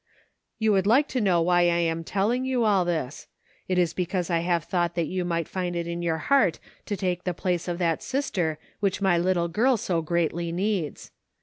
"You 0.57 0.71
would 0.71 0.87
like 0.87 1.07
to 1.09 1.21
know 1.21 1.43
why 1.43 1.59
I 1.61 1.77
am 1.77 2.03
telling 2.03 2.43
you 2.43 2.63
all 2.63 2.85
this. 2.85 3.27
It 3.67 3.77
is 3.77 3.93
because 3.93 4.31
I 4.31 4.39
have 4.39 4.63
thought 4.63 4.95
that 4.95 5.05
you 5.05 5.23
might 5.23 5.47
find 5.47 5.75
it 5.75 5.85
in 5.85 6.01
your 6.01 6.17
heart 6.17 6.57
to 6.87 6.97
take 6.97 7.23
the 7.23 7.35
place 7.35 7.67
of 7.67 7.77
that 7.77 8.01
sister 8.01 8.57
which 8.79 8.99
my 8.99 9.19
little 9.19 9.47
girl 9.47 9.77
so 9.77 10.01
greatly 10.01 10.51
needs. 10.51 11.11